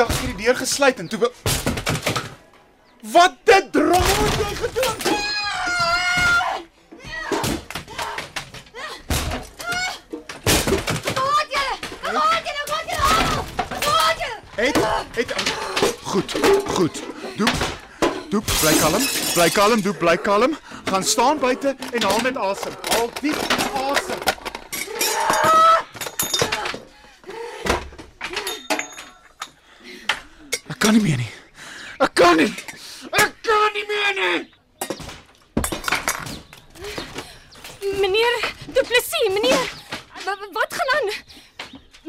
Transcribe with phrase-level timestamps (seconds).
[0.00, 1.32] Ek het die deur gesluit en toe be...
[3.12, 5.00] Wat dit drommel het jy gedoen?
[14.60, 14.76] Het
[15.14, 15.32] het
[16.02, 16.34] Goed,
[16.66, 17.02] goed.
[17.36, 17.52] Doep.
[18.28, 19.02] Doep, bly kalm.
[19.34, 20.56] Bly kalm, doep, bly kalm.
[20.84, 22.72] Gaan staan buite en haal net asem.
[22.88, 23.36] Haal diep
[23.74, 24.30] asem.
[30.69, 31.28] Ek kan nie meer nie.
[32.00, 32.48] Ek kan nie.
[33.20, 34.38] Ek kan nie meer nie.
[38.00, 38.38] Meneer
[38.74, 39.66] Du Plessis, meneer.
[40.24, 41.10] Wat, gaan aan?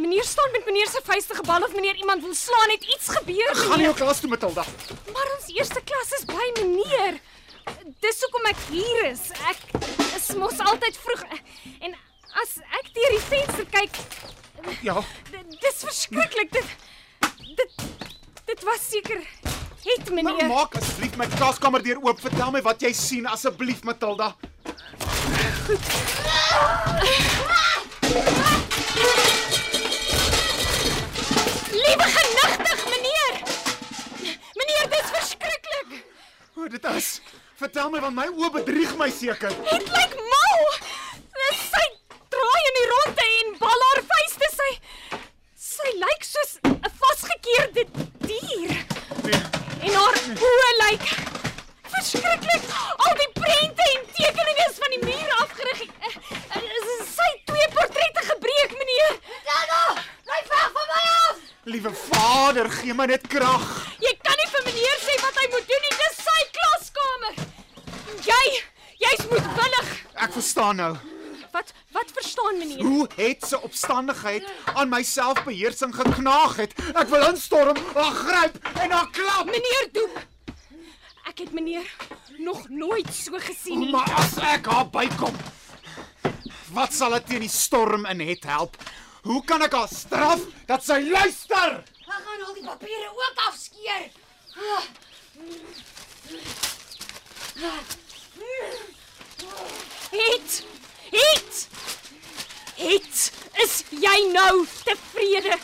[0.02, 3.56] Meneer staan met meneer se vuiste gebal of meneer iemand wil slaan, het iets gebeur.
[3.56, 3.90] Gaan nie meneer.
[3.90, 4.66] jou klas toe Matilda.
[5.14, 7.20] Maar ons eerste klas is by meneer.
[8.00, 9.28] Dis hoekom ek hier is.
[9.52, 9.60] Ek
[10.18, 11.26] is mos altyd vroeg
[11.80, 11.98] en
[12.44, 14.00] as ek deur die venster kyk,
[14.82, 15.02] Ja,
[15.62, 16.52] dis verskriklik.
[16.54, 16.66] Dit
[18.72, 19.22] was seker
[19.84, 20.48] het maar meneer.
[20.48, 22.20] maak asseblief my klaskamer deur oop.
[22.22, 24.36] Vertel my wat jy sien asseblief Matilda.
[31.72, 33.36] Liewe genigtig meneer.
[34.54, 36.04] Meneer, dis verskriklik.
[36.56, 37.10] O, dit is.
[37.62, 39.54] Vertel my want my oë bedrieg my seker.
[39.70, 40.64] Dit lyk mal.
[41.42, 41.84] Dis sy
[42.34, 44.70] draai in die ronde en bal haar vuiste sy
[45.62, 47.84] sy lyk soos 'n vasgekeerde
[48.28, 48.72] dier
[49.26, 49.42] Nee.
[49.88, 50.20] en haar
[50.50, 51.06] oë lyk
[51.96, 52.64] verskriklik.
[53.06, 55.82] Al die prente en tekeninge is van die muur afgerig.
[55.82, 56.16] Eh,
[56.56, 56.70] eh,
[57.16, 59.14] Sy het twee portrette gebreek, meneer.
[59.48, 59.82] Dada!
[60.26, 61.38] Bly weg van my af!
[61.64, 63.64] Liewe Vader, gee my net krag.
[64.04, 65.92] Jy kan nie vir meneer sê wat hy moet doen nie.
[66.02, 67.38] Dis sy klaskamer.
[68.26, 68.42] Jy,
[69.06, 69.92] jy's moedwillig.
[70.26, 70.92] Ek verstaan nou.
[71.54, 72.82] Wat wat verstaan meneer?
[72.84, 76.76] Hoe het se opstandigheid aan my selfbeheersing geknaag het?
[76.92, 79.48] Ek wil instorm, haar gryp en haar klap.
[79.52, 80.20] Meneer Doep.
[81.32, 81.88] Ek het meneer
[82.44, 83.92] nog nooit so gesien nie.
[83.96, 85.38] Maar as ek haar bykom,
[86.76, 88.76] wat sal dit teen die storm in het help?
[89.28, 91.84] Hoe kan ek haar straf dat sy luister?
[92.26, 94.10] Gaan al die papiere ook afskeer.
[94.56, 94.84] Ah,
[100.12, 100.64] Het.
[101.12, 101.68] Het.
[102.76, 103.32] Het.
[103.64, 105.56] Is jy nou tevrede?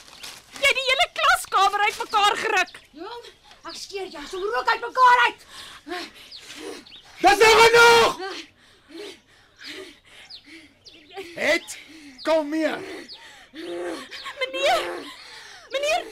[0.57, 2.79] Jy het die hele klaskamer uitmekaar geruk.
[2.91, 3.25] Jong,
[3.69, 5.45] ek skeer jou so rook uit mekaar uit.
[7.21, 8.19] Dis nou genoeg.
[11.35, 11.77] Het
[12.21, 12.79] kalmeer.
[13.51, 14.87] Meneer.
[15.71, 16.03] Meneer,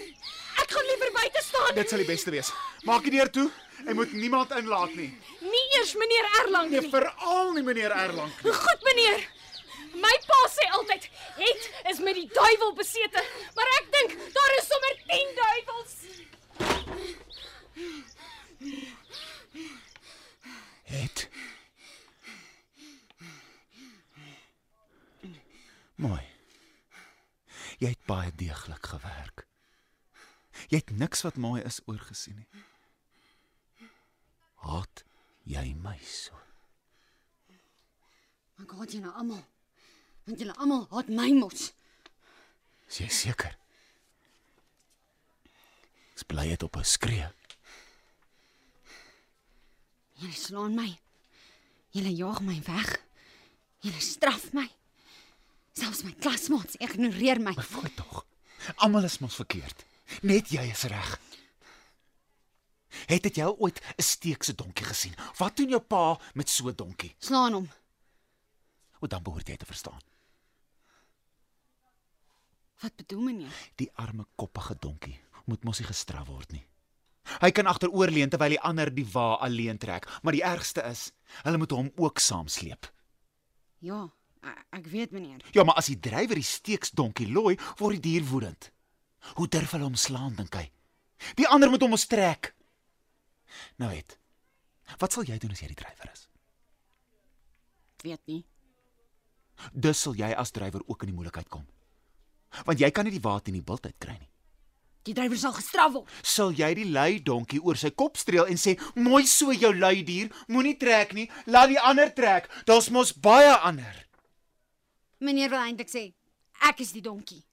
[0.62, 1.55] ek gaan liewer buite staan.
[1.74, 2.52] Dit sal die beste wees.
[2.86, 3.50] Maak die deur toe
[3.86, 5.10] en moet niemand inlaat nie.
[5.42, 6.90] Nie eers meneer Erlang Nee, nie.
[6.90, 8.52] veral nie meneer Erlang nie.
[8.54, 9.26] Goed meneer.
[9.96, 11.10] My pa sê altyd,
[11.40, 13.24] het is met die duiwel besete,
[13.56, 15.96] maar ek dink daar is sommer 10 duiwels.
[20.84, 21.30] Het.
[25.96, 26.22] Mooi.
[27.80, 29.46] Jy het baie deeglik gewerk.
[30.70, 32.64] Jy het niks wat mooi is oorgesien nie.
[34.66, 35.04] Haat
[35.46, 36.38] jy my so?
[38.64, 39.44] Ek haat julle almal.
[40.26, 41.72] Want julle almal haat my mos.
[42.90, 43.58] Is jy seker?
[46.16, 47.28] Ek bly het op 'n skree.
[50.18, 51.00] Julle slaan my.
[51.92, 52.98] Julle jaag my weg.
[53.80, 54.70] Julle straf my.
[55.74, 57.54] Selfs my klasmaats ignoreer my.
[57.54, 58.26] Voor tog.
[58.76, 59.86] Almal is mos verkeerd.
[60.22, 61.20] Net jy is reg.
[63.06, 65.16] Het dit jy ooit 'n steekse donkie gesien?
[65.38, 67.16] Wat doen jou pa met so 'n donkie?
[67.20, 67.70] Slaan hom.
[69.00, 70.02] O, dan behoort jy te verstaan.
[72.82, 73.54] Wat bedoel meneer?
[73.76, 76.66] Die arme koppige donkie moet mos nie gestraf word nie.
[77.42, 81.12] Hy kan agteroor leun terwyl die ander die wa alleen trek, maar die ergste is,
[81.44, 82.92] hulle moet hom ook saamsleep.
[83.86, 84.04] Ja,
[84.46, 85.42] ek, ek weet meneer.
[85.52, 88.72] Ja, maar as die drywer die steeksdonkie looi, word die dier woedend.
[89.34, 90.70] Hoe durf hulle hom slaan, dink hy?
[91.40, 92.54] Die ander moet hom mos trek.
[93.82, 94.18] Nou het.
[95.02, 96.28] Wat sal jy doen as jy die drywer is?
[98.06, 98.44] Weet nie.
[99.74, 101.66] Dus sal jy as drywer ook in die moeilikheid kom.
[102.68, 104.30] Want jy kan nie die water in die bult uitkry nie.
[105.06, 106.14] Die drywer sal gestraf word.
[106.26, 110.04] Sal jy die lui donkie oor sy kop streel en sê: "Mooi so jou lui
[110.04, 112.50] dier, moenie trek nie, laat die ander trek.
[112.66, 114.06] Daar's mos baie ander."
[115.20, 116.14] Meneer wil eintlik sê
[116.62, 117.44] ek is die donkie.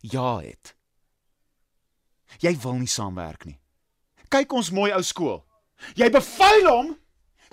[0.00, 0.74] Ja, het.
[2.40, 3.58] Jy wil nie saamwerk nie.
[4.30, 5.40] Kyk ons mooi ou skool.
[5.98, 6.94] Jy bevuil hom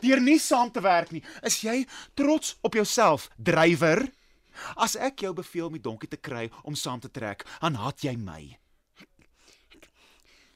[0.04, 1.24] deur nie saam te werk nie.
[1.48, 1.82] Is jy
[2.18, 4.04] trots op jouself, drywer?
[4.78, 8.04] As ek jou beveel om die donkie te kry om saam te trek, dan haat
[8.06, 8.42] jy my.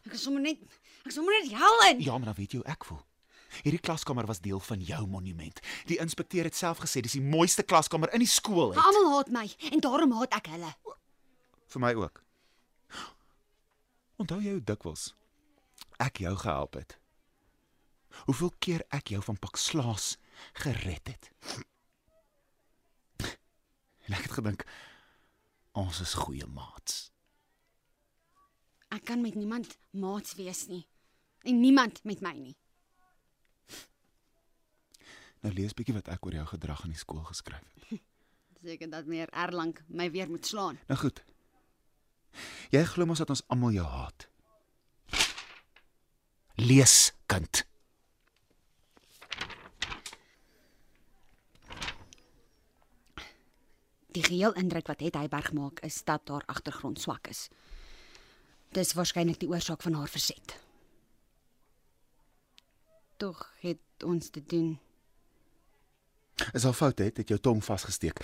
[0.05, 0.61] Ek is sommer net
[1.01, 2.03] ek is sommer net hel in.
[2.05, 3.01] Ja, maar dan weet jy hoe ek voel.
[3.65, 5.59] Hierdie klaskamer was deel van jou monument.
[5.89, 8.71] Die inspekteur het self gesê dis die mooiste klaskamer in die skool.
[8.71, 8.79] Het.
[8.81, 10.71] Almal haat my en daarom haat ek hulle.
[11.71, 12.23] Vir my ook.
[14.19, 15.13] Onthou jy hoe dikwels
[16.01, 16.97] ek jou gehelp het?
[18.27, 20.17] Hoeveel keer ek jou van pak slaas
[20.59, 21.29] gered het?
[24.07, 24.65] En ek het gedink
[25.77, 27.07] ons is goeie maats.
[28.91, 30.83] Ek kan met niemand maats wees nie.
[31.47, 32.57] En niemand met my nie.
[35.41, 38.01] Nou lees bietjie wat ek oor jou gedrag in die skool geskryf het.
[38.65, 40.77] Seker dat meneer Erlang my weer moet slaan.
[40.91, 41.23] Nou goed.
[42.71, 44.27] Jy glo mos dat ons almal jou haat.
[46.61, 47.65] Lees, kind.
[54.11, 57.47] Die geheel indruk wat het Heiberg maak is dat haar agtergrond swak is.
[58.75, 60.55] Dis waarskynlik die oorsaak van haar verset.
[63.17, 64.79] Tog het ons te doen.
[66.53, 68.23] Is al fout het, het jou tong vasgesteek.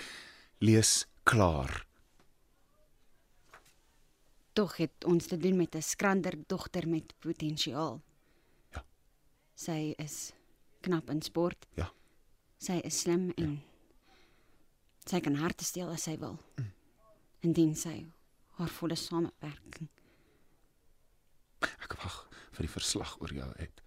[0.58, 1.87] Lees klaar.
[4.58, 8.02] Tog het ons te doen met 'n skrander dogter met potensiaal.
[8.74, 8.84] Ja.
[9.54, 10.32] Sy is
[10.80, 11.66] knap in sport.
[11.74, 11.92] Ja.
[12.58, 14.14] Sy is slim en ja.
[15.04, 16.38] sy kan harte steel as sy wil.
[16.56, 16.72] Mm.
[17.40, 18.06] Indien sy
[18.58, 19.88] haar volle samewerking.
[21.60, 22.16] Ek wag
[22.56, 23.82] vir die verslag oor jou uit.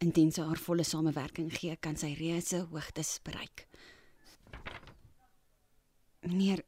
[0.00, 3.66] Indien sy haar volle samewerking gee, kan sy reuse hoogtes bereik.
[6.20, 6.64] Meneer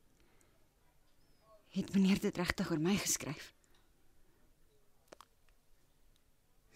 [1.73, 3.53] het meneer dit regtig oor my geskryf?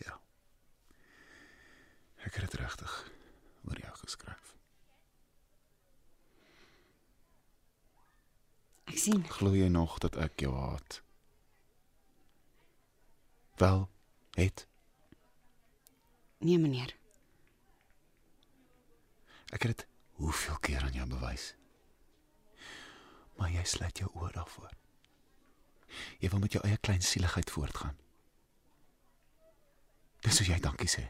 [0.01, 0.17] Ja.
[2.17, 2.95] Ek het dit regtig
[3.69, 4.55] oor jou geskryf.
[8.87, 9.25] Ek sien.
[9.39, 11.01] Glo jy nog dat ek jou haat?
[13.57, 13.89] Wel,
[14.37, 14.67] het
[16.39, 16.93] Nee, meneer.
[19.51, 19.87] ek het dit
[20.21, 21.55] hoeveel keer aan jou bewys.
[23.37, 24.71] Maar jy sluit jou oor daarvoor.
[26.19, 27.97] Jy wil met jou eie klein sieligheid voortgaan.
[30.21, 31.05] Dis hoe jy dankie sê.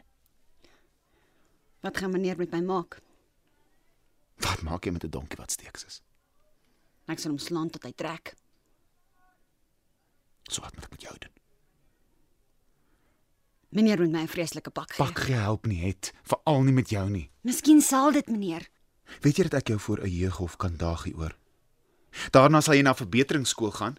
[1.81, 2.99] Wat gaan meneer met my maak?
[4.43, 6.01] Wat maak jy met 'n donkie wat steeks is?
[7.07, 8.35] Ek sal hom slaan tot hy trek.
[10.49, 11.35] So wat moet ek met jou doen?
[13.69, 15.05] Meneer moet my 'n vreeslike pak gee.
[15.05, 17.31] Pak gehelp nie het, veral nie met jou nie.
[17.41, 18.69] Miskien sal dit, meneer.
[19.21, 21.35] Weet jy dat ek jou voor 'n jeughof kan daag hieroor?
[22.31, 23.97] Daarna sal jy na verbeteringsskool gaan.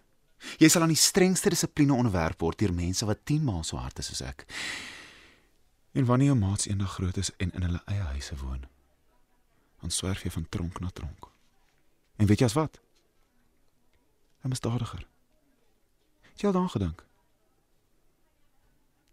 [0.59, 3.99] Jy sal aan die strengste dissipline onderwerp word deur mense wat 10 maal so hard
[3.99, 4.45] is soos ek.
[5.97, 8.67] En wanneer jou maats eendag groot is en in hulle eie huise woon,
[9.81, 11.27] dan swerf jy van tronk na tronk.
[12.17, 12.79] En weet jy as wat?
[14.43, 15.07] 'n Misdadiger.
[16.21, 17.05] Het jy al daaraan gedink?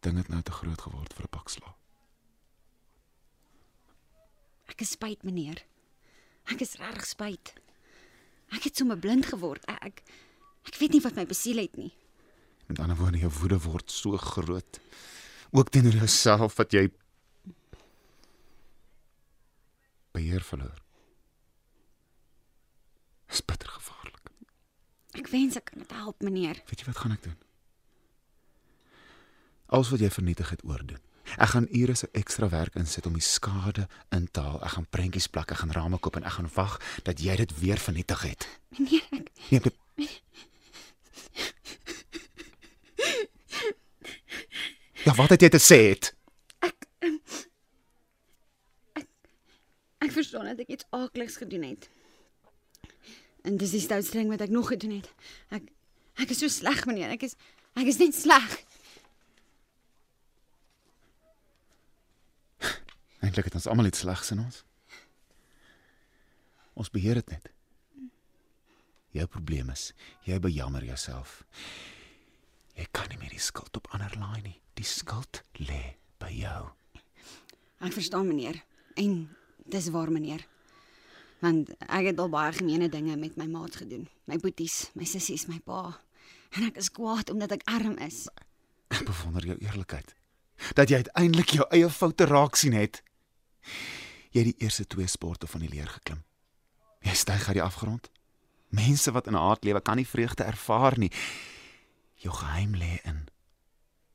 [0.00, 1.74] Ding het nou te groot geword vir 'n pak slaag.
[4.66, 5.64] Ek is spyt, meneer.
[6.44, 7.54] Ek is regtig spyt.
[8.54, 9.64] Ek het sommer blind geword.
[9.64, 10.02] Ek ek,
[10.66, 11.92] ek weet nie wat my besiel het nie.
[12.66, 14.80] Met ander woorde, jou woede word so groot.
[15.54, 16.88] Ook teenoor jouself wat jy
[20.16, 20.82] beheer verloor.
[23.30, 24.30] Dis bitter gevaarlik.
[25.20, 26.62] Ek wens ek kan dit help, meneer.
[26.70, 27.37] Weet jy wat gaan ek doen?
[29.66, 31.02] Alles wat jy vernietig het oordoen.
[31.42, 34.61] Ek gaan ure se ekstra werk insit om die skade in te haal.
[34.62, 36.76] Ek gaan prentjies plak, ek gaan rame koop en ek gaan wag
[37.08, 38.46] dat jy dit weer vernietig het.
[38.78, 39.75] Meneer, ek Nee, dit
[45.06, 46.08] Ja, wat het jy te sê het?
[50.02, 51.86] ek verstaan dat ek iets aakligs gedoen het.
[53.46, 55.06] En dis die stoutstreng wat ek nog gedoen het.
[55.54, 55.70] Ek
[56.18, 57.12] ek is so sleg, meneer.
[57.14, 57.36] Ek is
[57.78, 58.58] ek is net sleg.
[63.22, 64.62] Eintlik het ons almal iets slegs in ons.
[66.75, 67.52] Ons beheer dit net.
[69.14, 69.92] Jou probleem is,
[70.26, 71.44] jy bejammer jouself.
[72.76, 74.59] Jy kan nie meer die skuld op ander laai nie.
[74.76, 76.62] Die skuld lê by jou.
[77.80, 78.61] Ek verstaan, meneer.
[79.00, 79.28] En
[79.68, 80.45] dis waar, meneer.
[81.40, 84.06] Want ek het al baie gemeene dinge met my maat gedoen.
[84.28, 85.97] My boeties, my sissies, my pa.
[86.56, 88.26] En ek is kwaad omdat ek arm is.
[88.92, 90.14] Ek bewonder jou eerlikheid.
[90.76, 93.02] Dat jy uiteindelik jou eie foute raak sien het.
[94.33, 96.23] Jy het die eerste twee sporte van die leer geklim.
[97.04, 98.09] Jy styg uit die afgrond.
[98.73, 101.12] Mense wat in 'n haat lewe kan nie vreugde ervaar nie.
[102.23, 103.26] Jou geheim lê in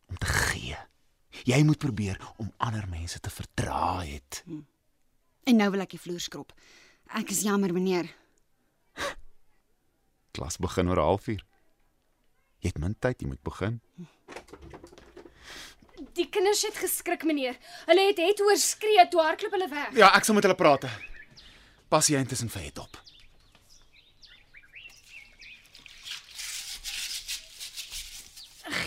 [0.09, 0.77] om te gee.
[1.47, 4.43] Jy moet probeer om ander mense te verdra het.
[5.47, 6.51] En nou wil ek die vloer skrob.
[7.17, 8.09] Ek is jammer, meneer.
[10.35, 11.45] Klas begin oor 'n halfuur.
[12.61, 13.79] Jy het min tyd, jy moet begin.
[16.13, 17.57] Die kinders het geskrik, meneer.
[17.85, 19.95] Hulle het het hoor skree toe hardloop hulle weg.
[19.97, 20.85] Ja, ek sal met hulle praat.
[21.89, 23.10] Pasiënt is in vir het op.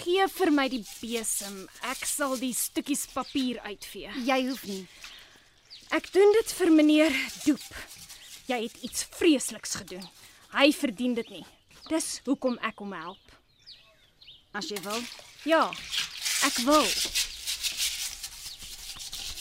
[0.05, 1.63] Gee vir my die besem.
[1.89, 4.11] Ek sal die stukkies papier uitvee.
[4.27, 4.83] Jy hoef nie.
[5.97, 7.15] Ek doen dit vir meneer
[7.47, 7.65] Doep.
[8.51, 10.05] Jy het iets vreesliks gedoen.
[10.53, 11.45] Hy verdien dit nie.
[11.89, 13.39] Dis hoekom ek hom help.
[14.53, 15.01] As jy wil.
[15.49, 15.71] Ja,
[16.45, 16.85] ek wil.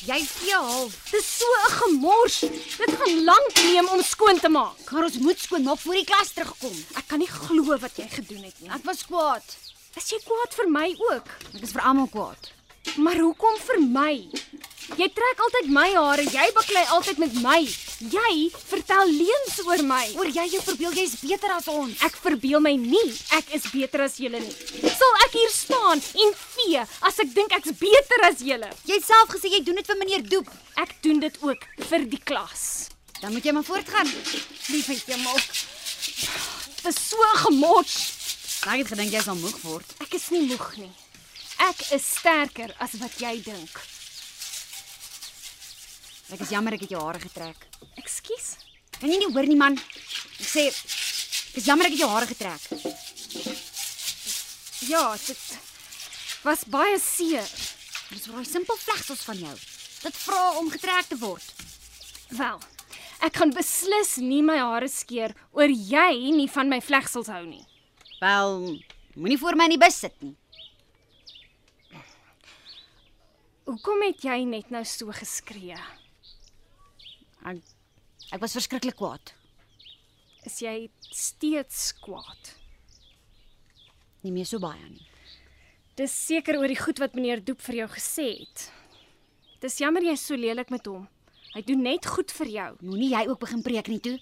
[0.04, 0.20] Jy
[0.52, 0.96] half.
[1.12, 2.40] Dis so 'n gemors.
[2.80, 4.92] Dit gaan lank neem om skoon te maak.
[4.92, 6.76] Maar ons moet skoon maak voor die klas terugkom.
[6.96, 8.70] Ek kan nie glo wat jy gedoen het nie.
[8.70, 9.58] Ek was kwaad.
[9.94, 11.28] Is jy kwaad vir my ook?
[11.54, 12.50] Ek is vir almal kwaad.
[12.98, 14.14] Maar hoekom vir my?
[14.98, 17.60] Jy trek altyd my hare, jy baklei altyd met my.
[18.14, 20.02] Jy vertel leuns oor my.
[20.18, 22.02] Oor jy jou verbeel jy's beter as ons.
[22.06, 23.04] Ek verbeel my nie
[23.38, 24.56] ek is beter as julle nie.
[24.82, 28.74] Sal ek hier staan en vee as ek dink ek's beter as julle?
[28.90, 30.50] Jy het self gesê jy doen dit vir meneer Doep.
[30.82, 32.90] Ek doen dit ook vir die klas.
[33.22, 34.10] Dan moet jy maar voortgaan.
[34.74, 35.40] Liefheid hemel.
[36.84, 38.23] Dis so gemors.
[38.64, 39.90] Ek het gedink jy sal moeg word.
[40.00, 40.92] Ek is nie moeg nie.
[41.68, 43.74] Ek is sterker as wat jy dink.
[46.32, 47.68] Ek is jammer ek het jou hare getrek.
[48.00, 48.54] Ekskuus.
[49.02, 49.76] Kan jy nie hoor nie man?
[49.76, 52.64] Ek sê ek is jammer ek het jou hare getrek.
[54.88, 55.44] Ja, dit
[56.48, 57.52] was baie seer.
[58.14, 59.58] Dis vir daai simpel vlegsels van jou.
[60.08, 61.68] Dit vra om getrek te word.
[62.32, 62.64] Wel,
[63.28, 67.66] ek gaan beslis nie my hare skeer oor jy nie van my vlegsels hou nie.
[68.24, 68.80] Wel,
[69.16, 70.36] moenie voor my in die bus sit nie.
[73.68, 75.76] Hoekom het jy net nou so geskree?
[77.44, 77.60] Ek
[78.32, 79.34] ek was verskriklik kwaad.
[80.48, 82.54] Is jy steeds kwaad?
[84.24, 85.04] Nie meer so baie nie.
[86.00, 88.70] Dis seker oor die goed wat meneer Doep vir jou gesê het.
[89.60, 91.10] Dis jammer jy's so lelik met hom.
[91.58, 92.72] Hy doen net goed vir jou.
[92.88, 94.16] Moenie jy ook begin preek nie toe.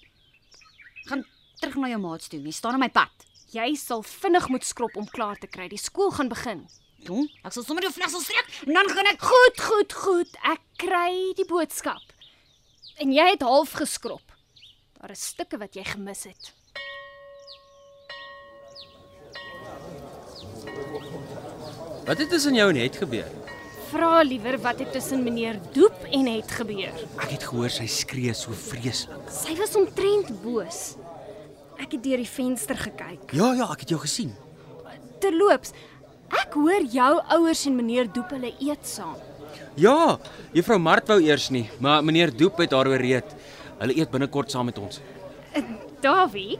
[1.06, 1.22] Gaan
[1.62, 2.42] terug na jou maats toe.
[2.42, 3.30] Jy staan op my pad.
[3.52, 5.66] Jy sal vinnig moet skrob om klaar te kry.
[5.68, 6.62] Die skool gaan begin.
[7.04, 10.38] Toe, ek sal sommer jou vlegsels trek en dan gaan ek Goed, goed, goed.
[10.48, 12.14] Ek kry die boodskap.
[13.02, 14.24] En jy het half geskrob.
[15.02, 16.52] Daar is stukke wat jy gemis het.
[22.06, 23.28] Wat het tussen jou en het gebeur?
[23.92, 26.96] Vra liewer wat het tussen meneer Doep en het gebeur.
[27.20, 29.28] Ek het gehoor sy skree so vreeslik.
[29.28, 30.94] Sy was omtrent boos.
[31.82, 33.32] Ek het deur die venster gekyk.
[33.34, 34.30] Ja, ja, ek het jou gesien.
[35.22, 35.74] Terloops,
[36.42, 39.18] ek hoor jou ouers en meneer Doep hulle eet saam.
[39.80, 40.18] Ja,
[40.54, 43.34] juffrou Mart wou eers nie, maar meneer Doep het haar oreed.
[43.80, 45.00] Hulle eet binnekort saam met ons.
[46.02, 46.58] Davie,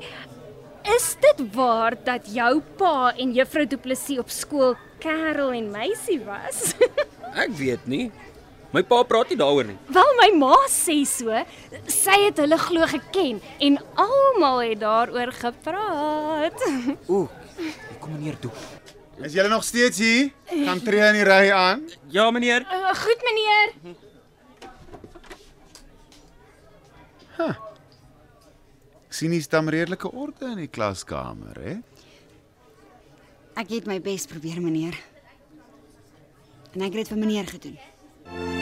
[0.96, 6.20] is dit waar dat jou pa en juffrou Du Plessis op skool kerel en meisie
[6.26, 6.72] was?
[7.42, 8.10] Ek weet nie.
[8.72, 9.76] My pa praat nie daaroor nie.
[9.92, 11.28] Wel my ma sê so.
[11.92, 16.64] Sy het hulle glo geken en almal het daaroor gepraat.
[17.12, 18.56] Ooh, hier kom meneer Doep.
[19.22, 20.32] Is julle nog steeds hier?
[20.48, 21.84] Gaan tree in die ry aan.
[22.10, 22.64] Ja, meneer.
[22.64, 23.76] Uh, goed meneer.
[29.12, 31.76] Sien jy staan redelike orde in die klaskamer, hè?
[33.60, 34.96] Ek het my bes probeer, meneer.
[36.72, 38.61] En ek het dit vir meneer gedoen.